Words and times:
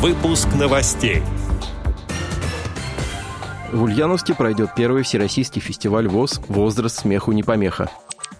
Выпуск 0.00 0.48
новостей. 0.58 1.20
В 3.70 3.82
Ульяновске 3.82 4.32
пройдет 4.34 4.70
первый 4.74 5.02
всероссийский 5.02 5.60
фестиваль 5.60 6.08
ВОЗ 6.08 6.40
«Возраст 6.48 7.00
смеху 7.00 7.32
не 7.32 7.42
помеха». 7.42 7.90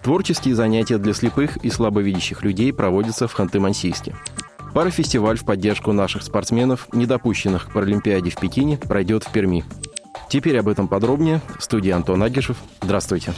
Творческие 0.01 0.55
занятия 0.55 0.97
для 0.97 1.13
слепых 1.13 1.57
и 1.57 1.69
слабовидящих 1.69 2.41
людей 2.41 2.73
проводятся 2.73 3.27
в 3.27 3.39
Ханты-Мансийске. 3.39 4.15
Парафестиваль 4.73 5.37
в 5.37 5.45
поддержку 5.45 5.91
наших 5.91 6.23
спортсменов, 6.23 6.87
не 6.93 7.05
допущенных 7.05 7.67
к 7.67 7.73
Паралимпиаде 7.73 8.31
в 8.31 8.37
Пекине, 8.37 8.79
пройдет 8.79 9.23
в 9.23 9.31
Перми. 9.31 9.63
Теперь 10.29 10.57
об 10.57 10.67
этом 10.67 10.87
подробнее. 10.87 11.41
В 11.59 11.63
студии 11.63 11.91
Антон 11.91 12.23
Агишев. 12.23 12.57
Здравствуйте. 12.81 13.33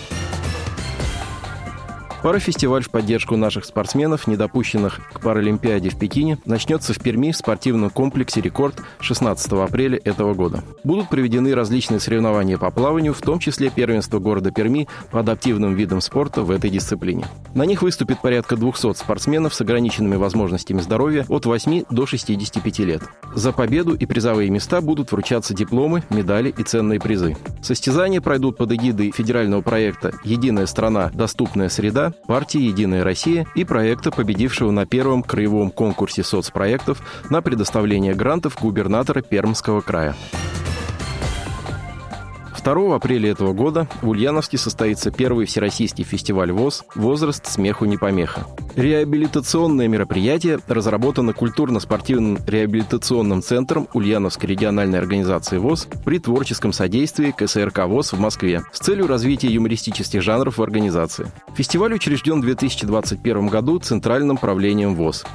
Парафестиваль 2.23 2.83
в 2.83 2.89
поддержку 2.89 3.35
наших 3.35 3.65
спортсменов, 3.65 4.27
не 4.27 4.37
допущенных 4.37 5.01
к 5.11 5.19
Паралимпиаде 5.19 5.89
в 5.89 5.99
Пекине, 5.99 6.37
начнется 6.45 6.93
в 6.93 6.99
Перми 6.99 7.33
в 7.33 7.35
спортивном 7.35 7.89
комплексе 7.89 8.39
«Рекорд» 8.39 8.81
16 9.01 9.51
апреля 9.51 9.99
этого 10.05 10.33
года. 10.33 10.63
Будут 10.85 11.09
проведены 11.09 11.53
различные 11.53 11.99
соревнования 11.99 12.57
по 12.57 12.71
плаванию, 12.71 13.13
в 13.13 13.19
том 13.19 13.39
числе 13.39 13.69
первенство 13.69 14.19
города 14.19 14.51
Перми 14.51 14.87
по 15.11 15.19
адаптивным 15.19 15.75
видам 15.75 15.99
спорта 15.99 16.43
в 16.43 16.51
этой 16.51 16.69
дисциплине. 16.69 17.25
На 17.55 17.65
них 17.65 17.81
выступит 17.81 18.21
порядка 18.21 18.55
200 18.55 18.93
спортсменов 18.93 19.53
с 19.53 19.59
ограниченными 19.59 20.15
возможностями 20.15 20.79
здоровья 20.79 21.25
от 21.27 21.45
8 21.45 21.83
до 21.89 22.05
65 22.05 22.79
лет. 22.79 23.03
За 23.35 23.51
победу 23.51 23.95
и 23.95 24.05
призовые 24.05 24.49
места 24.49 24.79
будут 24.79 25.11
вручаться 25.11 25.53
дипломы, 25.53 26.03
медали 26.09 26.53
и 26.57 26.63
ценные 26.63 27.01
призы. 27.01 27.35
Состязания 27.61 28.21
пройдут 28.21 28.55
под 28.55 28.71
эгидой 28.71 29.11
федерального 29.11 29.61
проекта 29.61 30.13
«Единая 30.23 30.67
страна. 30.67 31.11
Доступная 31.13 31.67
среда» 31.67 32.12
партии 32.27 32.61
«Единая 32.61 33.03
Россия» 33.03 33.45
и 33.55 33.63
проекта, 33.63 34.11
победившего 34.11 34.71
на 34.71 34.85
первом 34.85 35.23
краевом 35.23 35.71
конкурсе 35.71 36.23
соцпроектов 36.23 37.01
на 37.29 37.41
предоставление 37.41 38.13
грантов 38.13 38.57
губернатора 38.59 39.21
Пермского 39.21 39.81
края. 39.81 40.15
2 42.63 42.95
апреля 42.95 43.31
этого 43.31 43.53
года 43.53 43.87
в 44.01 44.09
Ульяновске 44.09 44.57
состоится 44.57 45.11
первый 45.11 45.45
всероссийский 45.45 46.03
фестиваль 46.03 46.51
ВОЗ 46.51 46.85
«Возраст 46.95 47.45
смеху 47.45 47.85
не 47.85 47.97
помеха». 47.97 48.47
Реабилитационное 48.75 49.87
мероприятие 49.87 50.59
разработано 50.67 51.33
культурно-спортивным 51.33 52.39
реабилитационным 52.47 53.41
центром 53.41 53.87
Ульяновской 53.93 54.49
региональной 54.49 54.97
организации 54.97 55.57
ВОЗ 55.57 55.87
при 56.05 56.19
творческом 56.19 56.73
содействии 56.73 57.31
КСРК 57.31 57.85
ВОЗ 57.85 58.13
в 58.13 58.19
Москве 58.19 58.63
с 58.71 58.79
целью 58.79 59.07
развития 59.07 59.49
юмористических 59.49 60.21
жанров 60.21 60.57
в 60.57 60.63
организации. 60.63 61.31
Фестиваль 61.55 61.93
учрежден 61.93 62.41
в 62.41 62.45
2021 62.45 63.47
году 63.47 63.77
Центральным 63.79 64.37
правлением 64.37 64.95
ВОЗ. 64.95 65.25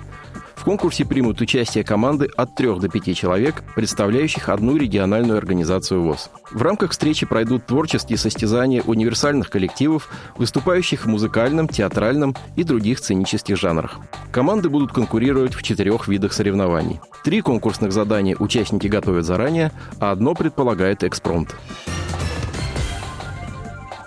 В 0.59 0.64
конкурсе 0.64 1.05
примут 1.05 1.41
участие 1.41 1.84
команды 1.84 2.28
от 2.37 2.56
3 2.56 2.81
до 2.81 2.89
5 2.89 3.17
человек, 3.17 3.62
представляющих 3.77 4.48
одну 4.48 4.77
региональную 4.77 5.39
организацию 5.39 6.03
ВОЗ. 6.03 6.31
В 6.50 6.61
рамках 6.61 6.91
встречи 6.91 7.25
пройдут 7.27 7.65
творческие 7.65 8.19
состязания 8.19 8.83
универсальных 8.83 9.50
коллективов, 9.50 10.11
выступающих 10.37 11.05
в 11.05 11.09
музыкальном, 11.09 11.69
театральном 11.69 12.34
и 12.56 12.65
других 12.65 12.98
сценических 12.98 13.56
жанрах. 13.56 14.00
Команды 14.33 14.69
будут 14.69 14.92
конкурировать 14.92 15.55
в 15.55 15.62
четырех 15.62 16.09
видах 16.09 16.33
соревнований. 16.33 17.00
Три 17.22 17.41
конкурсных 17.41 17.93
задания 17.93 18.37
участники 18.37 18.89
готовят 18.89 19.25
заранее, 19.25 19.70
а 20.00 20.11
одно 20.11 20.34
предполагает 20.34 21.05
экспромт. 21.05 21.55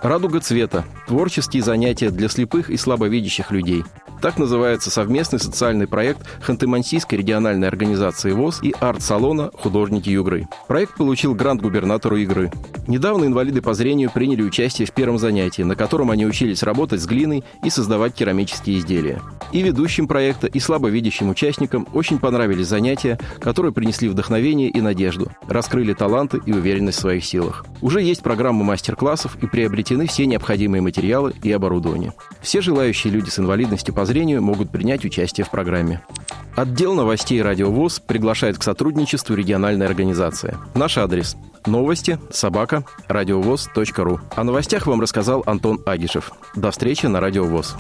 «Радуга 0.02 0.42
цвета»– 0.42 0.84
творческие 1.08 1.64
занятия 1.64 2.10
для 2.10 2.28
слепых 2.28 2.70
и 2.70 2.76
слабовидящих 2.76 3.52
людей– 3.52 3.86
так 4.22 4.38
называется 4.38 4.92
совместный 4.92 5.40
социальный 5.40 5.88
проект 5.88 6.22
Ханты-Мансийской 6.46 7.18
региональной 7.18 7.68
организации 7.68 8.32
ВОЗ 8.32 8.60
и 8.62 8.74
арт-салона 8.80 9.50
«Художники 9.54 10.10
Югры». 10.10 10.48
Проект 10.68 10.96
получил 10.96 11.34
грант 11.34 11.62
губернатору 11.62 12.18
Игры. 12.18 12.52
Недавно 12.88 13.26
инвалиды 13.26 13.62
по 13.62 13.74
зрению 13.74 14.12
приняли 14.12 14.44
участие 14.44 14.88
в 14.88 14.92
первом 14.92 15.18
занятии, 15.18 15.64
на 15.64 15.76
котором 15.76 16.12
они 16.12 16.26
учились 16.26 16.62
работать 16.62 17.02
с 17.02 17.08
глиной 17.08 17.44
и 17.64 17.70
создавать 17.70 18.14
керамические 18.14 18.78
изделия. 18.78 19.22
И 19.52 19.62
ведущим 19.62 20.08
проекта, 20.08 20.48
и 20.48 20.60
слабовидящим 20.60 21.30
участникам 21.30 21.88
очень 21.94 22.20
понравились 22.20 22.68
занятия, 22.68 23.20
которые 23.40 23.74
принесли 23.74 24.08
вдохновение 24.08 24.70
и 24.70 24.80
надежду, 24.82 25.32
раскрыли 25.48 25.94
таланты 25.94 26.40
и 26.46 26.54
уверенность 26.54 26.98
в 27.00 27.02
своих 27.02 27.26
силах. 27.26 27.66
Уже 27.82 28.02
есть 28.02 28.24
программа 28.24 28.64
мастер-классов 28.64 29.38
и 29.42 29.48
приобретены 29.48 30.08
все 30.08 30.26
необходимые 30.26 30.82
материалы 30.82 31.34
и 31.44 31.52
оборудование. 31.52 32.14
Все 32.42 32.62
желающие 32.62 33.12
люди 33.12 33.30
с 33.30 33.40
инвалидностью 33.40 33.94
по 33.94 34.06
зрению 34.06 34.42
могут 34.42 34.72
принять 34.72 35.04
участие 35.04 35.46
в 35.46 35.52
программе. 35.52 36.02
Отдел 36.56 36.94
новостей 36.94 37.42
«Радио 37.42 37.72
ВОЗ» 37.72 38.00
приглашает 38.00 38.58
к 38.58 38.64
сотрудничеству 38.64 39.36
региональной 39.36 39.86
организации. 39.86 40.58
Наш 40.76 40.98
адрес– 40.98 41.38
новости 41.66 42.20
собака 42.30 42.84
радиовоз.ру. 43.08 44.20
О 44.36 44.44
новостях 44.44 44.88
вам 44.88 45.00
рассказал 45.00 45.44
Антон 45.46 45.80
Агишев. 45.86 46.32
До 46.56 46.72
встречи 46.72 47.06
на 47.06 47.22
«Радио 47.22 47.46
ВОЗ». 47.46 47.78